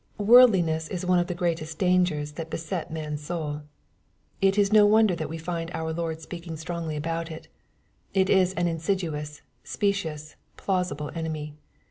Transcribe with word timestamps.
Worldlinesa 0.19 0.89
is 0.89 1.05
one 1.05 1.19
of 1.19 1.27
the 1.27 1.35
greatest 1.35 1.77
dangers 1.77 2.31
that 2.31 2.49
beset 2.49 2.89
man's 2.89 3.21
souL 3.23 3.61
It 4.41 4.57
is 4.57 4.73
no 4.73 4.83
wonder 4.87 5.15
that 5.15 5.29
we 5.29 5.37
find 5.37 5.69
our 5.75 5.93
Lord 5.93 6.21
speaking 6.21 6.57
strongly 6.57 6.95
about 6.95 7.29
it. 7.29 7.47
It 8.11 8.27
is 8.27 8.53
an 8.55 8.65
insidious, 8.67 9.43
specious, 9.63 10.37
plausible 10.57 11.11
enemy. 11.13 11.53